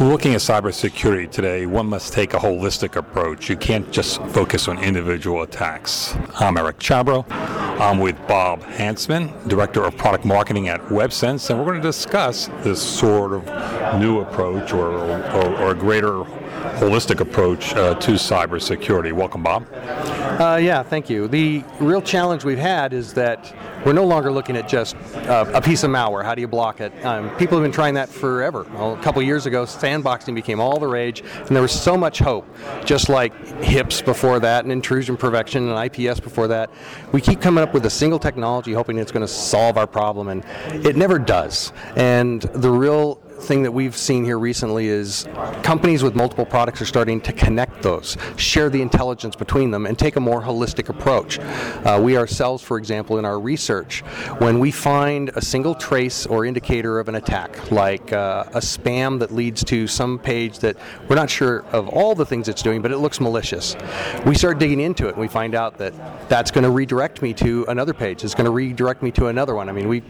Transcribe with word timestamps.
Looking 0.00 0.34
at 0.34 0.40
cybersecurity 0.40 1.30
today, 1.30 1.66
one 1.66 1.86
must 1.86 2.12
take 2.12 2.34
a 2.34 2.38
holistic 2.38 2.96
approach. 2.96 3.48
You 3.48 3.56
can't 3.56 3.90
just 3.92 4.22
focus 4.28 4.66
on 4.66 4.82
individual 4.82 5.42
attacks. 5.42 6.16
I'm 6.40 6.56
Eric 6.56 6.78
Chabrow. 6.78 7.24
I'm 7.30 7.98
with 7.98 8.16
Bob 8.26 8.62
Hansmann, 8.62 9.32
Director 9.48 9.84
of 9.84 9.96
Product 9.96 10.24
Marketing 10.24 10.68
at 10.68 10.80
WebSense, 10.82 11.50
and 11.50 11.58
we're 11.58 11.66
going 11.66 11.80
to 11.80 11.82
discuss 11.82 12.48
this 12.62 12.82
sort 12.82 13.32
of 13.32 13.44
new 14.00 14.20
approach 14.20 14.72
or, 14.72 14.88
or, 14.88 15.56
or 15.58 15.70
a 15.70 15.74
greater 15.74 16.24
holistic 16.78 17.20
approach 17.20 17.74
uh, 17.74 17.94
to 17.96 18.12
cybersecurity. 18.12 19.12
Welcome, 19.12 19.42
Bob. 19.42 19.66
Uh, 19.72 20.58
yeah, 20.60 20.82
thank 20.82 21.10
you. 21.10 21.28
The 21.28 21.64
real 21.80 22.02
challenge 22.02 22.44
we've 22.44 22.58
had 22.58 22.92
is 22.92 23.12
that 23.14 23.54
we're 23.84 23.92
no 23.92 24.04
longer 24.04 24.30
looking 24.30 24.56
at 24.56 24.68
just 24.68 24.96
uh, 25.14 25.50
a 25.54 25.60
piece 25.60 25.82
of 25.82 25.90
malware. 25.90 26.24
How 26.24 26.34
do 26.34 26.40
you 26.40 26.48
block 26.48 26.80
it? 26.80 26.92
Um, 27.04 27.30
people 27.36 27.58
have 27.58 27.64
been 27.64 27.72
trying 27.72 27.94
that 27.94 28.08
forever. 28.08 28.66
Well, 28.74 28.94
a 28.94 29.02
couple 29.02 29.22
years 29.22 29.46
ago, 29.46 29.64
sandboxing 29.64 30.34
became 30.34 30.60
all 30.60 30.78
the 30.78 30.86
rage, 30.86 31.22
and 31.22 31.48
there 31.48 31.62
was 31.62 31.72
so 31.72 31.96
much 31.96 32.18
hope. 32.18 32.46
Just 32.84 33.08
like 33.08 33.32
HIPS 33.62 34.02
before 34.02 34.40
that, 34.40 34.64
and 34.64 34.72
intrusion 34.72 35.16
prevention, 35.16 35.68
and 35.68 35.96
IPS 35.96 36.20
before 36.20 36.48
that, 36.48 36.70
we 37.12 37.20
keep 37.20 37.40
coming 37.40 37.62
up 37.62 37.74
with 37.74 37.86
a 37.86 37.90
single 37.90 38.18
technology, 38.18 38.72
hoping 38.72 38.98
it's 38.98 39.12
going 39.12 39.26
to 39.26 39.32
solve 39.32 39.76
our 39.76 39.86
problem, 39.86 40.28
and 40.28 40.44
it 40.86 40.96
never 40.96 41.18
does. 41.18 41.72
And 41.96 42.42
the 42.42 42.70
real 42.70 43.20
thing 43.42 43.62
that 43.62 43.72
we've 43.72 43.96
seen 43.96 44.24
here 44.24 44.38
recently 44.38 44.88
is 44.88 45.26
companies 45.62 46.02
with 46.02 46.14
multiple 46.14 46.46
products 46.46 46.80
are 46.80 46.86
starting 46.86 47.20
to 47.22 47.32
connect 47.32 47.82
those, 47.82 48.16
share 48.36 48.70
the 48.70 48.80
intelligence 48.80 49.36
between 49.36 49.70
them, 49.70 49.86
and 49.86 49.98
take 49.98 50.16
a 50.16 50.20
more 50.20 50.40
holistic 50.42 50.88
approach. 50.88 51.38
Uh, 51.38 52.00
we 52.02 52.16
ourselves, 52.16 52.62
for 52.62 52.78
example, 52.78 53.18
in 53.18 53.24
our 53.24 53.38
research, 53.38 54.00
when 54.38 54.58
we 54.58 54.70
find 54.70 55.30
a 55.34 55.42
single 55.42 55.74
trace 55.74 56.26
or 56.26 56.44
indicator 56.44 56.98
of 56.98 57.08
an 57.08 57.16
attack, 57.16 57.70
like 57.70 58.12
uh, 58.12 58.44
a 58.54 58.60
spam 58.60 59.18
that 59.18 59.32
leads 59.32 59.64
to 59.64 59.86
some 59.86 60.18
page 60.18 60.58
that 60.60 60.76
we're 61.08 61.16
not 61.16 61.30
sure 61.30 61.64
of 61.72 61.88
all 61.88 62.14
the 62.14 62.26
things 62.26 62.48
it's 62.48 62.62
doing, 62.62 62.80
but 62.80 62.90
it 62.90 62.98
looks 62.98 63.20
malicious, 63.20 63.76
we 64.24 64.34
start 64.34 64.58
digging 64.58 64.80
into 64.80 65.06
it 65.06 65.10
and 65.10 65.20
we 65.20 65.28
find 65.28 65.54
out 65.54 65.78
that 65.78 65.92
that's 66.28 66.50
going 66.50 66.64
to 66.64 66.70
redirect 66.70 67.22
me 67.22 67.34
to 67.34 67.64
another 67.68 67.92
page. 67.92 68.24
It's 68.24 68.34
going 68.34 68.44
to 68.44 68.50
redirect 68.50 69.02
me 69.02 69.10
to 69.12 69.26
another 69.26 69.54
one. 69.54 69.68
I 69.68 69.72
mean, 69.72 69.88
we 69.88 70.02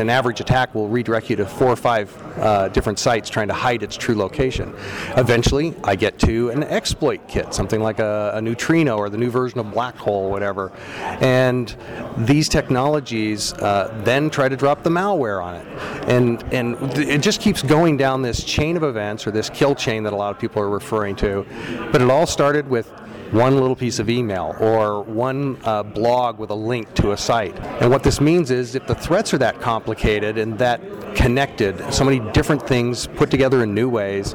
an 0.00 0.10
average 0.10 0.40
attack 0.40 0.74
will 0.74 0.88
redirect 0.88 1.30
you 1.30 1.36
to 1.36 1.46
four 1.46 1.68
or 1.68 1.76
five 1.76 2.10
uh, 2.36 2.68
different 2.68 2.98
sites 2.98 3.28
trying 3.28 3.48
to 3.48 3.54
hide 3.54 3.82
its 3.82 3.96
true 3.96 4.14
location. 4.14 4.74
Eventually, 5.16 5.74
I 5.84 5.96
get 5.96 6.18
to 6.20 6.50
an 6.50 6.64
exploit 6.64 7.26
kit, 7.28 7.52
something 7.54 7.80
like 7.80 7.98
a, 7.98 8.32
a 8.34 8.40
neutrino 8.40 8.96
or 8.96 9.08
the 9.08 9.18
new 9.18 9.30
version 9.30 9.58
of 9.58 9.66
Blackhole, 9.66 10.30
whatever. 10.30 10.72
And 11.20 11.74
these 12.16 12.48
technologies 12.48 13.52
uh, 13.54 13.92
then 14.04 14.30
try 14.30 14.48
to 14.48 14.56
drop 14.56 14.82
the 14.82 14.90
malware 14.90 15.42
on 15.42 15.56
it. 15.56 15.66
And, 16.08 16.42
and 16.52 16.76
it 16.98 17.22
just 17.22 17.40
keeps 17.40 17.62
going 17.62 17.96
down 17.96 18.22
this 18.22 18.44
chain 18.44 18.76
of 18.76 18.82
events 18.82 19.26
or 19.26 19.30
this 19.30 19.50
kill 19.50 19.74
chain 19.74 20.02
that 20.04 20.12
a 20.12 20.16
lot 20.16 20.30
of 20.34 20.38
people 20.38 20.62
are 20.62 20.70
referring 20.70 21.16
to. 21.16 21.46
But 21.92 22.02
it 22.02 22.10
all 22.10 22.26
started 22.26 22.68
with 22.68 22.92
one 23.32 23.54
little 23.54 23.76
piece 23.76 23.98
of 23.98 24.10
email 24.10 24.56
or 24.58 25.02
one 25.02 25.58
uh, 25.64 25.82
blog 25.82 26.38
with 26.38 26.50
a 26.50 26.54
link 26.54 26.92
to 26.94 27.12
a 27.12 27.16
site. 27.16 27.58
And 27.80 27.90
what 27.90 28.02
this 28.02 28.20
means 28.20 28.50
is 28.50 28.74
if 28.74 28.86
the 28.86 28.94
threats 28.94 29.32
are 29.32 29.38
that 29.38 29.60
complicated 29.60 30.36
and 30.38 30.58
that 30.58 30.80
connected, 31.14 31.92
so 31.92 32.04
many 32.04 32.18
different 32.32 32.66
things 32.66 33.06
put 33.06 33.30
together 33.30 33.62
in 33.62 33.74
new 33.74 33.88
ways, 33.88 34.34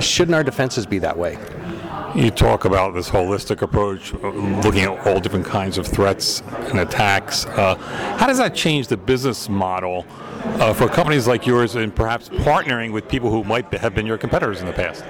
shouldn't 0.00 0.34
our 0.34 0.44
defenses 0.44 0.86
be 0.86 0.98
that 1.00 1.16
way? 1.16 1.38
You 2.14 2.30
talk 2.30 2.66
about 2.66 2.92
this 2.92 3.08
holistic 3.08 3.62
approach, 3.62 4.12
looking 4.12 4.82
at 4.82 5.06
all 5.06 5.18
different 5.18 5.46
kinds 5.46 5.78
of 5.78 5.86
threats 5.86 6.42
and 6.68 6.80
attacks. 6.80 7.46
Uh, 7.46 7.74
how 8.18 8.26
does 8.26 8.36
that 8.36 8.54
change 8.54 8.88
the 8.88 8.98
business 8.98 9.48
model 9.48 10.04
uh, 10.44 10.74
for 10.74 10.88
companies 10.88 11.26
like 11.26 11.46
yours 11.46 11.74
and 11.74 11.94
perhaps 11.94 12.28
partnering 12.28 12.92
with 12.92 13.08
people 13.08 13.30
who 13.30 13.44
might 13.44 13.72
have 13.72 13.94
been 13.94 14.06
your 14.06 14.18
competitors 14.18 14.60
in 14.60 14.66
the 14.66 14.72
past? 14.74 15.04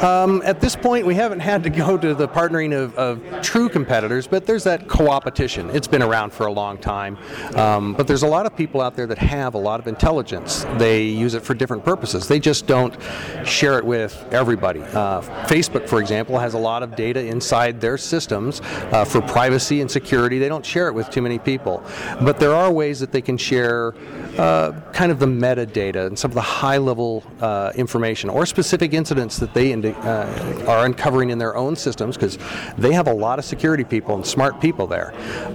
Um, 0.00 0.40
at 0.46 0.62
this 0.62 0.74
point, 0.74 1.04
we 1.04 1.14
haven't 1.14 1.40
had 1.40 1.62
to 1.64 1.70
go 1.70 1.98
to 1.98 2.14
the 2.14 2.26
partnering 2.26 2.74
of, 2.74 2.96
of 2.96 3.42
true 3.42 3.68
competitors, 3.68 4.26
but 4.26 4.46
there's 4.46 4.64
that 4.64 4.88
co-opetition. 4.88 5.68
It's 5.70 5.86
been 5.86 6.02
around 6.02 6.32
for 6.32 6.46
a 6.46 6.52
long 6.52 6.78
time, 6.78 7.18
um, 7.54 7.92
but 7.92 8.06
there's 8.06 8.22
a 8.22 8.26
lot 8.26 8.46
of 8.46 8.56
people 8.56 8.80
out 8.80 8.96
there 8.96 9.06
that 9.06 9.18
have 9.18 9.52
a 9.52 9.58
lot 9.58 9.78
of 9.78 9.86
intelligence. 9.86 10.64
They 10.78 11.02
use 11.02 11.34
it 11.34 11.42
for 11.42 11.52
different 11.52 11.84
purposes. 11.84 12.26
They 12.26 12.40
just 12.40 12.66
don't 12.66 12.96
share 13.44 13.76
it 13.76 13.84
with 13.84 14.24
everybody. 14.32 14.80
Uh, 14.80 15.20
Facebook, 15.46 15.86
for 15.86 16.00
example, 16.00 16.38
has 16.38 16.54
a 16.54 16.58
lot 16.58 16.82
of 16.82 16.96
data 16.96 17.22
inside 17.22 17.78
their 17.78 17.98
systems 17.98 18.62
uh, 18.92 19.04
for 19.04 19.20
privacy 19.20 19.82
and 19.82 19.90
security. 19.90 20.38
They 20.38 20.48
don't 20.48 20.64
share 20.64 20.88
it 20.88 20.94
with 20.94 21.10
too 21.10 21.20
many 21.20 21.38
people, 21.38 21.84
but 22.22 22.40
there 22.40 22.54
are 22.54 22.72
ways 22.72 23.00
that 23.00 23.12
they 23.12 23.20
can 23.20 23.36
share 23.36 23.94
uh, 24.38 24.72
kind 24.92 25.12
of 25.12 25.18
the 25.18 25.26
metadata 25.26 26.06
and 26.06 26.18
some 26.18 26.30
of 26.30 26.34
the 26.34 26.40
high-level 26.40 27.22
uh, 27.40 27.72
information 27.74 28.30
or 28.30 28.46
specific 28.46 28.94
incidents 28.94 29.36
that 29.38 29.52
they 29.52 29.72
uh, 29.92 30.64
are 30.66 30.84
uncovering 30.84 31.30
in 31.30 31.38
their 31.38 31.56
own 31.56 31.76
systems 31.76 32.16
because 32.16 32.38
they 32.78 32.92
have 32.92 33.06
a 33.06 33.12
lot 33.12 33.38
of 33.38 33.44
security 33.44 33.84
people 33.84 34.14
and 34.14 34.26
smart 34.26 34.60
people 34.60 34.86
there. 34.86 35.12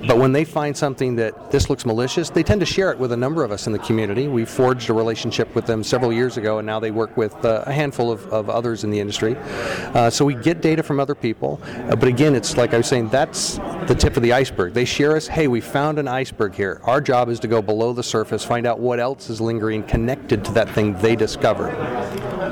But 0.08 0.18
when 0.18 0.32
they 0.32 0.46
find 0.46 0.76
something 0.76 1.16
that 1.16 1.52
this 1.52 1.70
looks 1.70 1.86
malicious, 1.86 2.30
they 2.30 2.44
tend 2.44 2.60
to 2.62 2.66
share 2.66 2.92
it 2.92 3.00
with 3.00 3.12
a 3.12 3.18
number 3.18 3.44
of 3.44 3.52
us 3.52 3.68
in 3.68 3.74
the 3.74 3.80
community. 3.80 4.28
We 4.28 4.46
forged 4.46 4.90
a 4.90 4.94
relationship 4.94 5.54
with 5.56 5.66
them 5.66 5.84
several 5.84 6.12
years 6.12 6.38
ago, 6.38 6.60
and 6.60 6.66
now 6.66 6.80
they 6.80 6.92
work 6.92 7.16
with 7.18 7.34
uh, 7.46 7.64
a 7.66 7.72
handful 7.72 8.12
of, 8.12 8.26
of, 8.32 8.50
others 8.50 8.84
in 8.84 8.92
the 8.92 9.00
industry. 9.00 9.36
Uh, 9.38 10.10
so 10.10 10.24
we 10.24 10.36
get 10.36 10.62
data 10.62 10.84
from 10.84 11.00
other 11.00 11.16
people, 11.16 11.60
uh, 11.64 11.96
but 11.96 12.08
again, 12.08 12.36
it's 12.36 12.58
like 12.58 12.74
I 12.74 12.78
was 12.78 12.88
saying, 12.88 13.10
that's 13.10 13.58
the 13.88 13.96
tip 13.96 14.18
of 14.18 14.24
the 14.24 14.34
iceberg. 14.34 14.74
They 14.74 14.86
share 14.86 15.16
us, 15.16 15.28
hey, 15.28 15.48
we 15.48 15.62
found 15.62 16.00
an 16.00 16.08
iceberg 16.08 16.56
here. 16.56 16.82
Our 16.84 17.02
job 17.02 17.30
is 17.30 17.40
to 17.42 17.48
go 17.48 17.62
below 17.62 17.94
the 17.94 18.04
surface, 18.04 18.44
find 18.44 18.66
out 18.66 18.80
what 18.80 19.00
else 19.00 19.30
is 19.30 19.40
lingering 19.40 19.84
connected 19.84 20.44
to 20.46 20.52
that 20.54 20.70
thing 20.70 20.94
they 21.00 21.16
discovered. 21.16 21.74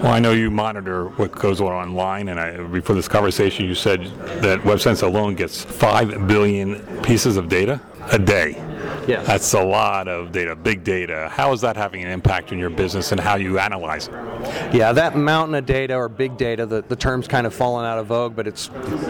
Well, 0.03 0.11
I 0.11 0.19
know 0.19 0.31
you 0.31 0.51
monitor 0.51 1.05
what 1.09 1.31
goes 1.31 1.61
on 1.61 1.71
online, 1.71 2.27
and 2.27 2.39
I, 2.39 2.57
before 2.57 2.95
this 2.95 3.07
conversation, 3.07 3.66
you 3.66 3.73
said 3.73 4.01
that 4.41 4.59
WebSense 4.59 5.01
alone 5.01 5.35
gets 5.35 5.63
5 5.63 6.27
billion 6.27 6.79
pieces 7.01 7.38
of 7.38 7.47
data 7.50 7.79
a 8.11 8.19
day. 8.19 8.61
Yes. 9.07 9.27
That's 9.27 9.53
a 9.53 9.63
lot 9.63 10.07
of 10.07 10.31
data, 10.31 10.55
big 10.55 10.83
data. 10.83 11.29
How 11.31 11.51
is 11.51 11.61
that 11.61 11.75
having 11.75 12.03
an 12.03 12.09
impact 12.09 12.51
on 12.51 12.59
your 12.59 12.69
business 12.69 13.11
and 13.11 13.19
how 13.19 13.35
you 13.35 13.59
analyze 13.59 14.07
it? 14.07 14.13
Yeah, 14.73 14.93
that 14.93 15.17
mountain 15.17 15.55
of 15.55 15.65
data 15.65 15.95
or 15.95 16.09
big 16.09 16.37
data, 16.37 16.65
the, 16.65 16.81
the 16.81 16.95
term's 16.95 17.27
kind 17.27 17.45
of 17.45 17.53
fallen 17.53 17.85
out 17.85 17.99
of 17.99 18.07
vogue, 18.07 18.35
but 18.35 18.47
it's 18.47 18.69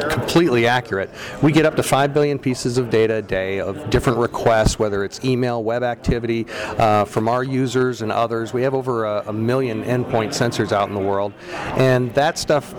completely 0.09 0.67
accurate. 0.67 1.09
We 1.41 1.51
get 1.51 1.65
up 1.65 1.75
to 1.75 1.83
5 1.83 2.13
billion 2.13 2.39
pieces 2.39 2.77
of 2.77 2.89
data 2.89 3.15
a 3.15 3.21
day 3.21 3.59
of 3.59 3.89
different 3.89 4.19
requests, 4.19 4.79
whether 4.79 5.03
it's 5.03 5.23
email, 5.23 5.63
web 5.63 5.83
activity, 5.83 6.47
uh, 6.77 7.05
from 7.05 7.27
our 7.27 7.43
users 7.43 8.01
and 8.01 8.11
others. 8.11 8.53
We 8.53 8.63
have 8.63 8.73
over 8.73 9.05
a, 9.05 9.23
a 9.27 9.33
million 9.33 9.83
endpoint 9.83 10.29
sensors 10.29 10.71
out 10.71 10.87
in 10.89 10.95
the 10.95 11.01
world, 11.01 11.33
and 11.51 12.13
that 12.15 12.37
stuff 12.37 12.73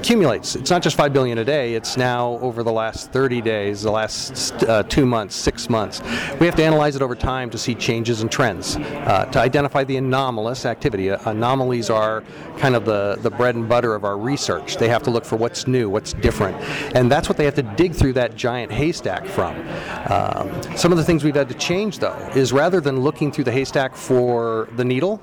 accumulates. 0.00 0.56
It's 0.56 0.70
not 0.70 0.82
just 0.82 0.96
5 0.96 1.12
billion 1.12 1.36
a 1.38 1.44
day, 1.44 1.74
it's 1.74 1.98
now 1.98 2.38
over 2.40 2.62
the 2.62 2.72
last 2.72 3.12
30 3.12 3.42
days, 3.42 3.82
the 3.82 3.90
last 3.90 4.62
uh, 4.64 4.82
two 4.84 5.04
months, 5.04 5.36
six 5.36 5.68
months. 5.68 6.00
We 6.40 6.46
have 6.46 6.56
to 6.56 6.64
analyze 6.64 6.96
it 6.96 7.02
over 7.02 7.14
time 7.14 7.50
to 7.50 7.58
see 7.58 7.74
changes 7.74 8.22
and 8.22 8.32
trends, 8.32 8.76
uh, 8.76 9.26
to 9.26 9.38
identify 9.38 9.84
the 9.84 9.98
anomalous 9.98 10.64
activity. 10.64 11.10
Uh, 11.10 11.18
anomalies 11.30 11.90
are 11.90 12.24
kind 12.56 12.74
of 12.74 12.86
the, 12.86 13.18
the 13.20 13.30
bread 13.30 13.56
and 13.56 13.68
butter 13.68 13.94
of 13.94 14.04
our 14.04 14.16
research. 14.16 14.78
They 14.78 14.88
have 14.88 15.02
to 15.02 15.10
look 15.10 15.26
for 15.26 15.36
what's 15.36 15.66
new, 15.66 15.90
what's 15.90 16.14
different. 16.14 16.56
And 16.96 17.12
that's 17.12 17.28
what 17.28 17.36
they 17.36 17.44
have 17.44 17.56
to 17.56 17.62
dig 17.62 17.94
through 17.94 18.14
that 18.14 18.36
giant 18.36 18.72
haystack 18.72 19.26
from. 19.26 19.54
Um, 20.08 20.76
some 20.78 20.92
of 20.92 20.98
the 20.98 21.04
things 21.04 21.24
we've 21.24 21.34
had 21.34 21.48
to 21.50 21.54
change, 21.56 21.98
though, 21.98 22.16
is 22.34 22.54
rather 22.54 22.80
than 22.80 23.00
looking 23.00 23.30
through 23.30 23.44
the 23.44 23.52
haystack 23.52 23.94
for 23.94 24.66
the 24.76 24.84
needle, 24.84 25.18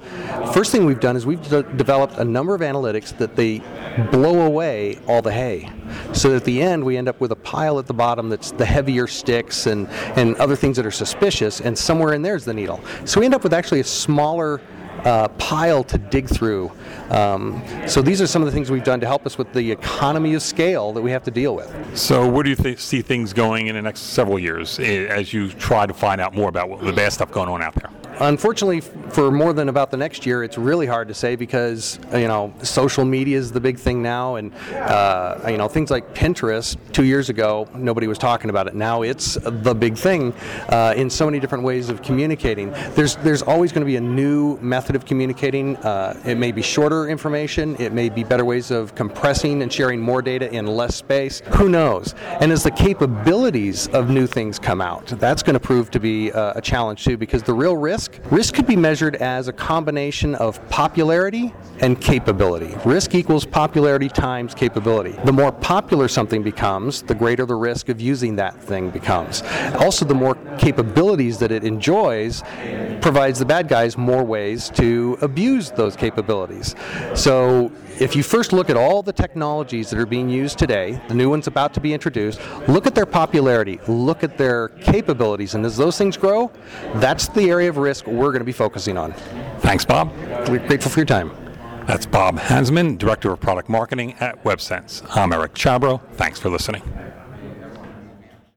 first 0.53 0.71
thing 0.71 0.85
we've 0.85 0.99
done 0.99 1.15
is 1.15 1.25
we've 1.25 1.47
de- 1.49 1.63
developed 1.63 2.17
a 2.19 2.23
number 2.23 2.53
of 2.53 2.61
analytics 2.61 3.17
that 3.17 3.35
they 3.35 3.63
blow 4.11 4.45
away 4.45 4.66
all 5.07 5.21
the 5.21 5.31
hay. 5.31 5.71
So 6.13 6.35
at 6.35 6.43
the 6.43 6.61
end, 6.61 6.83
we 6.83 6.97
end 6.97 7.07
up 7.07 7.19
with 7.19 7.31
a 7.31 7.35
pile 7.35 7.79
at 7.79 7.87
the 7.87 7.93
bottom 7.93 8.29
that's 8.29 8.51
the 8.51 8.65
heavier 8.65 9.07
sticks 9.07 9.67
and, 9.67 9.87
and 10.15 10.35
other 10.35 10.55
things 10.55 10.77
that 10.77 10.85
are 10.85 10.91
suspicious, 10.91 11.61
and 11.61 11.77
somewhere 11.77 12.13
in 12.13 12.21
there 12.21 12.35
is 12.35 12.45
the 12.45 12.53
needle. 12.53 12.79
So 13.05 13.19
we 13.19 13.25
end 13.25 13.35
up 13.35 13.43
with 13.43 13.53
actually 13.53 13.79
a 13.79 13.85
smaller 13.85 14.61
uh, 15.05 15.27
pile 15.37 15.83
to 15.85 15.97
dig 15.97 16.27
through. 16.27 16.71
Um, 17.09 17.63
so 17.87 18.01
these 18.01 18.21
are 18.21 18.27
some 18.27 18.41
of 18.41 18.45
the 18.47 18.51
things 18.51 18.69
we've 18.69 18.83
done 18.83 18.99
to 18.99 19.07
help 19.07 19.25
us 19.25 19.37
with 19.37 19.51
the 19.53 19.71
economy 19.71 20.33
of 20.33 20.41
scale 20.41 20.91
that 20.93 21.01
we 21.01 21.11
have 21.11 21.23
to 21.23 21.31
deal 21.31 21.55
with. 21.55 21.97
So 21.97 22.27
where 22.27 22.43
do 22.43 22.49
you 22.49 22.55
th- 22.55 22.79
see 22.79 23.01
things 23.01 23.33
going 23.33 23.67
in 23.67 23.75
the 23.75 23.81
next 23.81 24.01
several 24.01 24.39
years 24.39 24.79
eh, 24.79 25.05
as 25.05 25.33
you 25.33 25.49
try 25.49 25.85
to 25.85 25.93
find 25.93 26.19
out 26.19 26.33
more 26.33 26.49
about 26.49 26.81
the 26.81 26.93
bad 26.93 27.13
stuff 27.13 27.31
going 27.31 27.49
on 27.49 27.61
out 27.61 27.75
there? 27.75 27.89
Unfortunately, 28.19 28.81
for 28.81 29.29
more 29.31 29.53
than 29.53 29.69
about 29.69 29.91
the 29.91 29.97
next 29.97 30.25
year, 30.25 30.43
it's 30.43 30.57
really 30.57 30.87
hard 30.87 31.07
to 31.07 31.13
say 31.13 31.35
because 31.35 31.99
you 32.13 32.27
know 32.27 32.51
social 32.63 33.05
media 33.05 33.37
is 33.37 33.51
the 33.51 33.59
big 33.59 33.77
thing 33.77 34.01
now, 34.01 34.35
and 34.35 34.53
uh, 34.73 35.39
you 35.47 35.57
know 35.57 35.67
things 35.67 35.91
like 35.91 36.15
Pinterest. 36.15 36.77
Two 36.91 37.03
years 37.03 37.29
ago, 37.29 37.67
nobody 37.75 38.07
was 38.07 38.17
talking 38.17 38.49
about 38.49 38.67
it. 38.67 38.73
Now 38.73 39.03
it's 39.03 39.35
the 39.35 39.75
big 39.75 39.95
thing 39.95 40.33
uh, 40.69 40.95
in 40.97 41.09
so 41.09 41.25
many 41.25 41.39
different 41.39 41.63
ways 41.63 41.89
of 41.89 42.01
communicating. 42.01 42.71
There's 42.95 43.17
there's 43.17 43.43
always 43.43 43.71
going 43.71 43.81
to 43.81 43.85
be 43.85 43.97
a 43.97 44.01
new 44.01 44.57
method 44.61 44.95
of 44.95 45.05
communicating. 45.05 45.77
Uh, 45.77 46.19
it 46.25 46.35
may 46.35 46.51
be 46.51 46.63
shorter 46.63 47.09
information. 47.09 47.75
It 47.79 47.93
may 47.93 48.09
be 48.09 48.23
better 48.23 48.45
ways 48.45 48.71
of 48.71 48.95
compressing 48.95 49.61
and 49.61 49.71
sharing 49.71 50.01
more 50.01 50.23
data 50.23 50.51
in 50.51 50.65
less 50.65 50.95
space. 50.95 51.43
Who 51.51 51.69
knows? 51.69 52.15
And 52.41 52.51
as 52.51 52.63
the 52.63 52.71
capabilities 52.71 53.87
of 53.89 54.09
new 54.09 54.25
things 54.25 54.57
come 54.57 54.81
out, 54.81 55.05
that's 55.05 55.43
going 55.43 55.53
to 55.53 55.59
prove 55.59 55.91
to 55.91 55.99
be 55.99 56.31
uh, 56.31 56.53
a 56.55 56.61
challenge 56.61 57.03
too, 57.03 57.17
because 57.17 57.43
the 57.43 57.53
real 57.53 57.77
risk 57.77 58.06
risk? 58.07 58.31
Risk 58.31 58.53
could 58.53 58.67
be 58.67 58.75
measured 58.75 59.15
as 59.17 59.47
a 59.47 59.53
combination 59.53 60.35
of 60.35 60.67
popularity 60.69 61.53
and 61.79 61.99
capability. 61.99 62.75
Risk 62.85 63.15
equals 63.15 63.45
popularity 63.45 64.09
times 64.09 64.53
capability. 64.53 65.11
The 65.25 65.33
more 65.33 65.51
popular 65.51 66.07
something 66.07 66.43
becomes, 66.43 67.01
the 67.01 67.15
greater 67.15 67.45
the 67.45 67.55
risk 67.55 67.89
of 67.89 68.01
using 68.01 68.35
that 68.37 68.55
thing 68.61 68.89
becomes. 68.89 69.43
Also, 69.79 70.05
the 70.05 70.15
more 70.15 70.35
capabilities 70.57 71.37
that 71.39 71.51
it 71.51 71.63
enjoys 71.63 72.43
provides 73.01 73.39
the 73.39 73.45
bad 73.45 73.67
guys 73.67 73.97
more 73.97 74.23
ways 74.23 74.69
to 74.71 75.17
abuse 75.21 75.71
those 75.71 75.95
capabilities. 75.95 76.75
So, 77.13 77.71
if 77.99 78.15
you 78.15 78.23
first 78.23 78.53
look 78.53 78.69
at 78.69 78.77
all 78.77 79.01
the 79.01 79.13
technologies 79.13 79.89
that 79.89 79.99
are 79.99 80.05
being 80.05 80.29
used 80.29 80.59
today, 80.59 81.01
the 81.07 81.15
new 81.15 81.29
ones 81.29 81.47
about 81.47 81.73
to 81.73 81.79
be 81.79 81.93
introduced, 81.93 82.39
look 82.67 82.85
at 82.85 82.93
their 82.93 83.05
popularity, 83.05 83.79
look 83.87 84.23
at 84.23 84.37
their 84.37 84.69
capabilities, 84.69 85.55
and 85.55 85.65
as 85.65 85.77
those 85.77 85.97
things 85.97 86.15
grow, 86.17 86.51
that's 86.95 87.27
the 87.29 87.49
area 87.49 87.69
of 87.69 87.77
risk 87.77 88.05
we're 88.05 88.31
going 88.31 88.39
to 88.39 88.45
be 88.45 88.51
focusing 88.51 88.97
on. 88.97 89.13
Thanks, 89.59 89.85
Bob. 89.85 90.11
We're 90.47 90.65
grateful 90.67 90.91
for 90.91 90.99
your 90.99 91.05
time. 91.05 91.31
That's 91.87 92.05
Bob 92.05 92.37
Hansmann, 92.37 92.97
Director 92.97 93.31
of 93.31 93.39
Product 93.39 93.69
Marketing 93.69 94.13
at 94.19 94.43
WebSense. 94.43 95.03
I'm 95.15 95.31
Eric 95.31 95.53
Chabrow. 95.53 96.01
Thanks 96.13 96.39
for 96.39 96.49
listening. 96.49 96.83